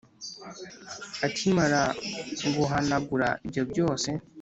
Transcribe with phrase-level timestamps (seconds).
[1.25, 1.81] akimara
[2.55, 4.09] guhanagura ibyo byose